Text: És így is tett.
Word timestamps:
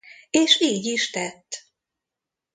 És 0.29 0.59
így 0.61 0.85
is 0.85 1.09
tett. 1.09 1.65